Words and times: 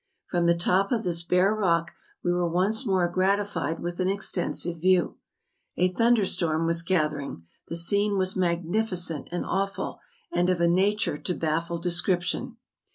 From 0.25 0.47
the 0.47 0.55
top 0.55 0.91
of 0.91 1.03
this 1.03 1.21
bare 1.21 1.53
rock 1.53 1.91
we 2.23 2.31
were 2.33 2.49
once 2.49 2.87
more 2.87 3.07
gratified 3.07 3.79
with 3.79 3.99
an 3.99 4.09
extensive 4.09 4.77
view. 4.81 5.17
A 5.77 5.89
thunderstorm 5.91 6.65
was 6.65 6.81
gathering; 6.81 7.45
the 7.67 7.75
scene 7.75 8.17
was 8.17 8.33
magni¬ 8.33 8.81
ficent 8.83 9.27
and 9.31 9.45
awful, 9.45 9.99
and 10.31 10.49
of 10.49 10.59
a 10.59 10.67
nature 10.67 11.19
to 11.19 11.35
baffle 11.35 11.79
descrip¬ 11.79 12.23
tion. 12.23 12.57